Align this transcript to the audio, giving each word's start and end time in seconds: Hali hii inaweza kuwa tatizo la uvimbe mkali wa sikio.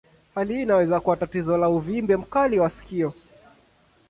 Hali 0.35 0.53
hii 0.53 0.61
inaweza 0.61 0.99
kuwa 0.99 1.17
tatizo 1.17 1.57
la 1.57 1.69
uvimbe 1.69 2.17
mkali 2.17 2.59
wa 2.59 2.69
sikio. 2.69 3.13